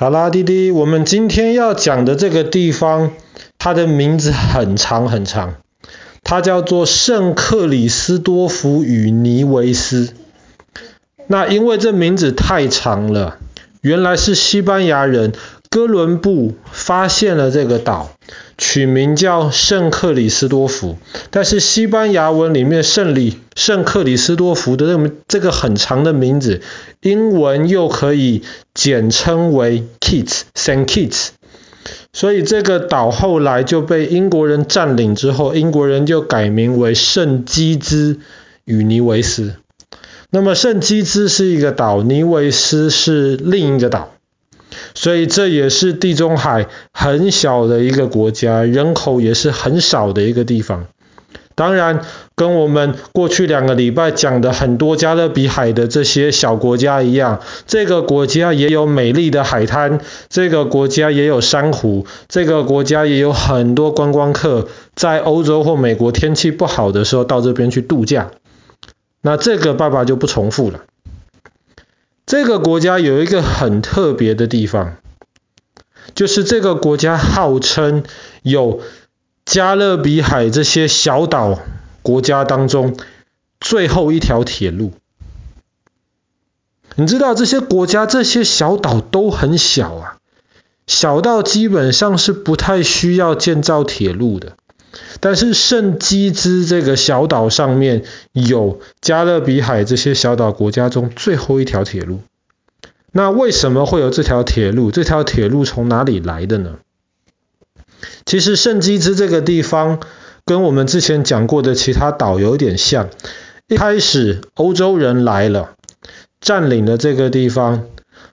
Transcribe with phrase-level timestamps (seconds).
[0.00, 3.10] 好啦，滴滴，我们今天要讲的这个地方，
[3.58, 5.56] 它的名字很长很长，
[6.22, 10.14] 它叫做圣克里斯多夫与尼维斯。
[11.26, 13.38] 那因为这名字太长了，
[13.80, 15.32] 原来是西班牙人
[15.68, 18.12] 哥伦布发现了这个岛。
[18.60, 20.98] 取名叫圣克里斯多福，
[21.30, 26.60] 但是西班牙文里面圣里圣克里斯多福的这个这个很长的名字，
[27.00, 28.42] 英文又可以
[28.74, 31.28] 简称为 Kitts，Saint Kitts，
[32.12, 38.18] 所以这个岛后来就被英国人占领之后，英国人就改名为圣基兹
[38.64, 39.54] 与尼维斯。
[40.30, 44.14] 那么圣基兹是一个岛，尼维斯是另一个岛。
[44.94, 50.86] 所以这也是地中海很小的一个国家，人口也是很少的一个地方。
[51.54, 52.02] 当然，
[52.36, 68.30] 跟我们过去两个礼拜讲的很多加勒比海的这些小国家一样，这个国家也有美丽的海滩，这个国家也有珊瑚，这个国家也有很多观光客在欧洲或美国天气不好的时候到这边去度假。
[69.20, 70.84] 那这个爸爸就不重复了。
[72.28, 74.98] 这个国家有一个很特别的地方，
[76.14, 78.04] 就是这个国家号称
[78.42, 78.82] 有
[79.46, 81.58] 加勒比海这些小岛
[82.02, 82.98] 国家当中
[83.60, 84.92] 最后一条铁路。
[86.96, 90.18] 你知道这些国家这些小岛都很小啊，
[90.86, 94.58] 小到基本上是不太需要建造铁路的。
[95.20, 102.20] 但是圣基兹这个小岛上面有加勒比海这些小岛国家中最后一条铁路。
[103.12, 104.90] 那为什么会有这条铁路？
[104.90, 106.76] 这条铁路从哪里来的呢？
[108.26, 110.00] 其实圣基兹这个地方
[110.44, 113.08] 跟我们之前讲过的其他岛有点像。
[113.66, 115.72] 一开始欧洲人来了，
[116.40, 117.84] 占领了这个地方，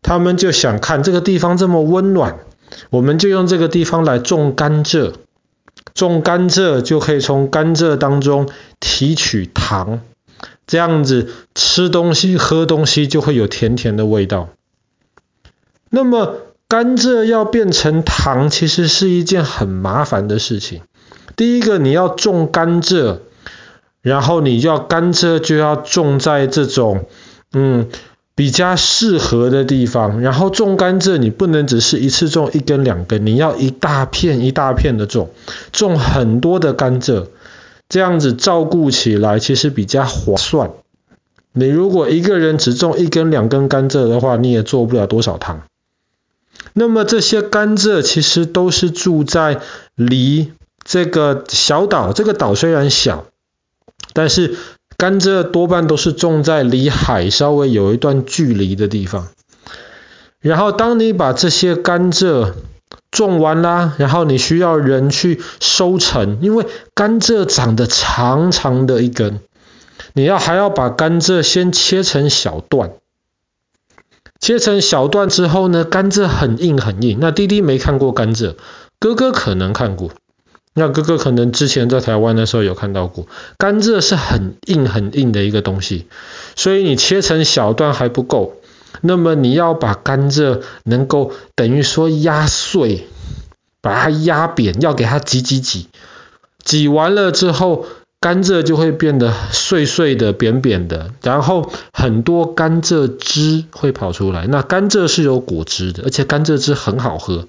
[0.00, 2.38] 他们就想看这个地方这么温暖，
[2.88, 5.12] 我们就用这个地方来种甘蔗。
[5.98, 9.98] 种甘蔗就可以从甘蔗当中提取糖，
[10.64, 14.48] 这样子吃东西喝东西就会有甜甜的味道。
[15.90, 16.36] 那么
[16.68, 20.82] 甘蔗要变成糖，其实是一件很麻烦的事情。
[21.34, 23.18] 第一个，你要种甘蔗，
[24.00, 27.06] 然后你要甘蔗就要种在这种
[27.52, 27.88] 嗯。
[28.38, 35.30] 比较适合的地方，然后种甘蔗，你不能只是一次种一根两根，你要一大片一大片的种，
[35.72, 37.26] 种很多的甘蔗，
[37.88, 40.70] 这样子照顾起来其实比较划算。
[41.52, 45.62] 你如果一个人只种一根两根甘蔗的话，你也做不了多少糖。
[46.74, 49.62] 那么这些甘蔗其实都是住在
[49.96, 50.52] 离
[50.84, 53.26] 这个小岛，这个岛虽然小，
[54.12, 54.54] 但是。
[54.98, 59.28] 甘蔗多半都是种在离海稍微有一段距离的地方，
[60.40, 62.54] 然后当你把这些甘蔗
[63.12, 69.38] 种完啦，然后你需要人去收成，因为甘蔗长得长长的一根，
[70.14, 72.94] 你要还要把甘蔗先切成小段，
[74.40, 78.56] 切成小段之后呢，甘蔗很硬很硬，那弟弟没看过甘蔗，
[78.98, 80.10] 哥哥可能看过。
[80.74, 86.06] 那哥哥可能之前在台湾的时候有看到过，甘蔗是很硬很硬的一个东西，
[86.54, 88.54] 所以你切成小段还不够，
[89.00, 93.08] 那么你要把甘蔗能够等于说压碎，
[93.80, 95.88] 把它压扁，要给它挤挤挤，
[96.62, 97.86] 挤完了之后，
[98.20, 104.46] 甘蔗就会变得碎碎的、扁扁的，然后很多甘蔗汁会跑出来。
[104.46, 107.48] 那甘蔗是有果汁的，而且甘蔗汁很好喝。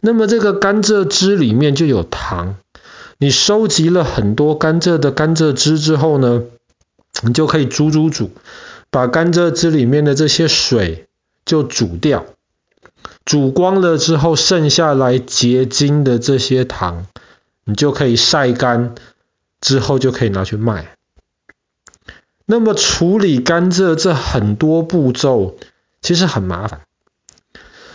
[0.00, 2.56] 那么这个甘蔗汁里面就有糖，
[3.18, 6.44] 你收集了很多甘蔗的甘蔗汁之后呢，
[7.22, 8.30] 你就可以煮煮煮，
[8.90, 11.08] 把甘蔗汁里面的这些水
[11.44, 12.26] 就煮掉，
[13.24, 17.06] 煮光了之后剩下来结晶的这些糖，
[17.64, 18.94] 你就可以晒干，
[19.60, 20.94] 之后就可以拿去卖。
[22.46, 25.58] 那么处理甘蔗这很多步骤
[26.00, 26.82] 其实很麻烦。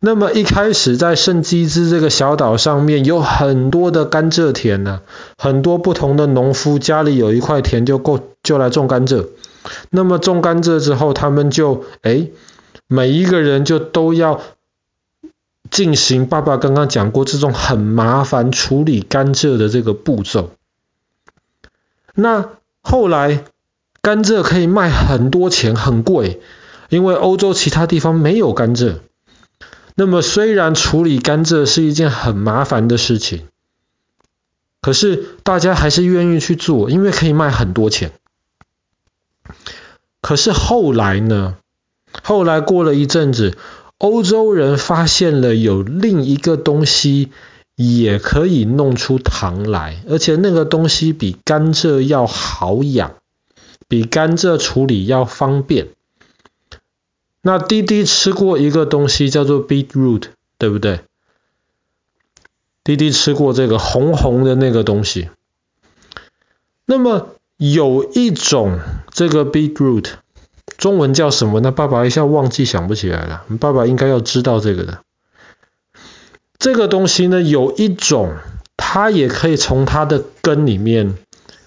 [0.00, 5.00] 那么一开始在圣基兹这个小岛上面有很多的甘蔗田呢、
[5.38, 9.28] 很多不同的农夫家里有一块田就够就来种甘蔗。
[9.90, 12.28] 那么种甘蔗之后，他们就哎
[12.86, 14.40] 每一个人就都要
[15.70, 20.50] 进行爸爸刚刚讲过这种很麻烦处理甘蔗的这个步骤。
[22.14, 22.50] 那
[22.82, 23.44] 后来
[24.02, 26.40] 甘蔗可以卖很多钱，很贵，
[26.90, 28.96] 因为欧洲其他地方没有甘蔗。
[29.96, 33.46] 那么虽然处理甘蔗是一件很麻烦的事情，
[34.80, 38.12] 可是大家还是愿意去做，因为可以卖很多钱。
[40.20, 41.56] 可是后来呢？
[42.22, 43.56] 后来过了一阵子，
[43.98, 47.30] 欧洲人发现了有另一个东西
[47.76, 53.14] 也可以弄出糖来，而且那个东西比甘蔗要好养，
[53.86, 55.88] 比甘蔗处理要方便。
[57.46, 61.00] 那滴滴吃过一个东西叫做 beetroot，对不对？
[62.82, 65.28] 滴滴吃过这个红红的那个东西。
[66.86, 68.80] 那么有一种
[69.10, 70.06] 这个 beetroot。
[70.78, 71.70] 中文叫什么呢？
[71.70, 73.44] 爸爸一下忘记想不起来了。
[73.60, 75.00] 爸爸应该要知道这个的。
[76.58, 78.36] 这个东西呢，有一种，
[78.76, 81.16] 它也可以从它的根里面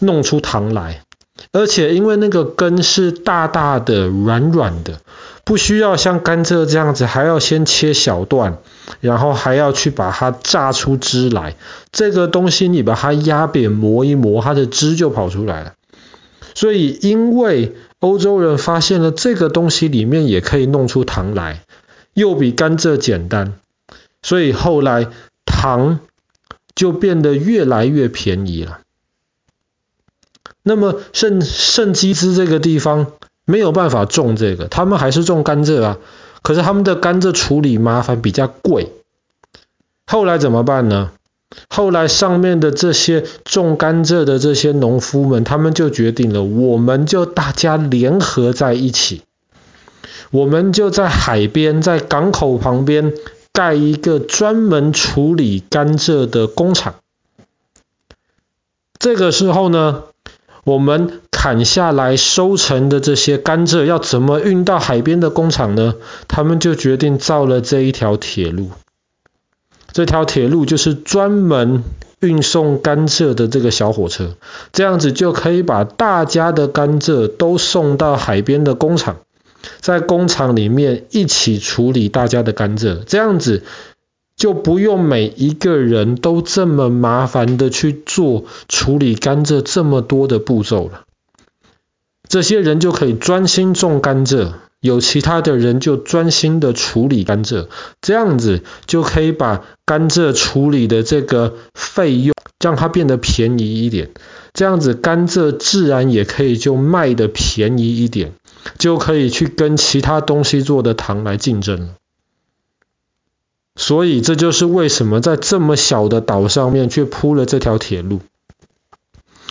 [0.00, 1.04] 弄出糖来，
[1.52, 5.00] 而且因为那个根是大大的、软软的，
[5.44, 8.58] 不需要像甘蔗这样子还要先切小段，
[9.00, 11.56] 然后还要去把它榨出汁来。
[11.90, 15.74] 这个东西你把它压扁磨一磨，它的汁就跑出来了。
[16.54, 21.64] 所以因为欧洲人发现了这个东西里面也可以弄出糖来，
[22.14, 23.54] 又比甘蔗简单，
[24.22, 25.08] 所以后来
[25.46, 26.00] 糖
[26.74, 28.80] 就变得越来越便宜了。
[30.62, 33.12] 那么圣圣基兹这个地方
[33.44, 35.98] 没有办法种这个，他们还是种甘蔗啊，
[36.42, 38.92] 可是他们的甘蔗处理麻烦，比较贵。
[40.06, 41.12] 后来怎么办呢？
[41.68, 49.22] 后来上面的这些种甘蔗的这些农夫们，他们就决定了，我们就大家联合在一起，
[50.30, 53.12] 我们就在海边，在港口旁边
[53.52, 56.94] 盖一个专门处理甘蔗的工厂。
[59.00, 60.04] 这个时候呢，
[60.62, 65.94] 我们砍下来收成的这些甘蔗要怎么运到海边的工厂呢？
[66.28, 68.68] 他们就决定造了这一条铁路。
[69.90, 71.82] 这条铁路就是专门
[72.20, 74.34] 运送甘蔗的这个小火车，
[74.72, 79.16] 这样子就可以把大家的甘蔗都送到海边的工厂，
[79.80, 83.62] 在工厂里面一起处理大家的甘蔗，这样子
[84.36, 91.04] 就不用每一个人都这么麻烦的去做处理甘蔗这么多的步骤了，
[92.30, 94.52] 这些人就可以专心种甘蔗。
[94.80, 97.68] 有其他的人就专心的处理甘蔗，
[98.00, 104.10] 这样子就可以把甘蔗处理的这个费用让它变得便宜一点，
[104.54, 108.32] 这样子甘蔗自然也可以就卖的便宜一点，
[108.78, 111.88] 就可以去跟其他东西做的糖来竞争了。
[113.76, 118.20] 所以这就是为什么在这么小的岛上面却铺了这条铁路，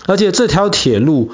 [0.07, 1.31] 而且这条铁路，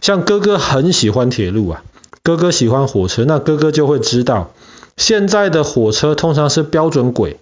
[0.00, 1.82] 像哥哥很喜欢铁路啊。
[2.22, 4.52] 哥哥喜欢火车，那哥哥就会知道，
[4.98, 7.40] 现在的火车通常是标准轨，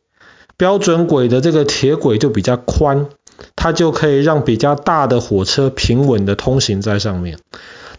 [0.56, 3.06] 标准轨的这个铁轨就比较宽，
[3.56, 7.38] 它就可以让比较大的火车平稳的通行在上面。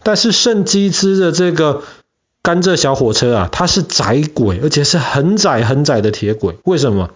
[0.02, 1.82] 但是圣基兹的这个
[2.42, 6.56] 甘蔗小火车啊，它是窄轨，而且是很窄很窄的铁轨。
[6.64, 7.10] 为什么？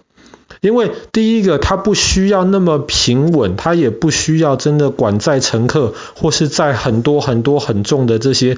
[0.63, 8.57] 因为第一个它不需要那么平稳，它也不需要真的管载乘客或是载很多很多很重的这些。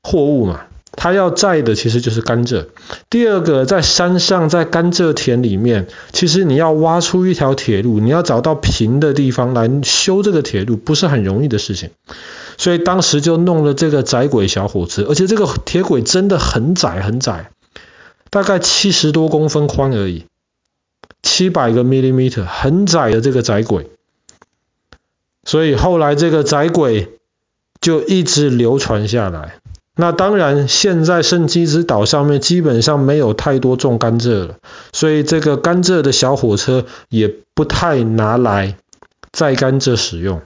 [0.00, 0.60] 货物嘛，
[0.92, 2.66] 它要载的其实就是甘蔗。
[3.10, 11.90] 第二个，在山上，在甘蔗田里面，其实你要挖出一条铁路，你要找到平的地方来修这个铁路，不是很容易的事情。
[12.56, 17.50] 所以当时就弄了这个窄轨小火车，而且这个铁轨真的很窄很窄，
[18.30, 20.24] 大概七十多公分宽而已，
[21.38, 23.88] 七百个 millimeter，很窄的这个窄轨。
[25.44, 27.10] 所以后来这个窄轨
[27.80, 29.60] 就一直流传下来。
[29.94, 34.56] 那当然，现在圣基兹岛上面基本上没有太多种甘蔗了，
[34.92, 38.74] 所以这个甘蔗的小火车也不太拿来
[39.30, 40.42] 载甘蔗使用。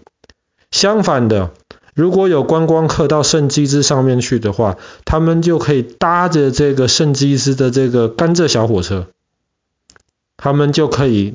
[0.70, 1.52] 相反的，
[1.94, 9.06] 如果有观光客到圣基兹上面去的话，他们就可以搭着这个圣基兹的这个甘蔗小火车，
[10.42, 11.34] 他们就可以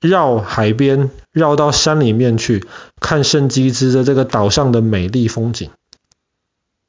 [0.00, 2.64] 绕海边，绕到山里面去
[3.00, 5.70] 看圣基兹的这个岛上的美丽风景。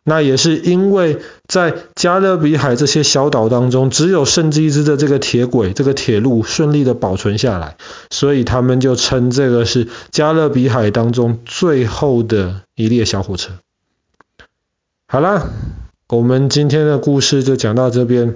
[0.04, 1.18] 那也是因为
[1.48, 7.78] 在加勒比海这些小岛当中，只有圣基兹的这个铁轨、这个铁路顺利的保存下来，
[8.12, 13.54] 所以他们就称这个是加勒比海当中最后的一列小火车。
[15.08, 15.50] 好了，
[16.10, 18.36] 我们今天的故事就讲到这边。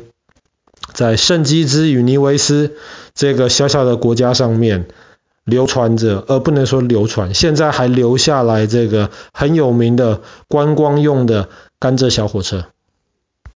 [0.99, 2.73] 在圣基兹与尼维斯
[3.15, 4.89] 这个小小的国家上面，
[5.45, 11.47] 流传着，而不能说流传，现在还留下来这个很有名的观光用的
[11.79, 12.65] 甘蔗小火车。